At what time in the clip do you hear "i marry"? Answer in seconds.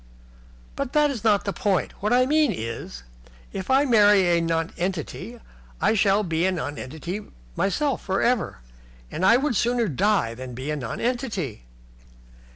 3.69-4.35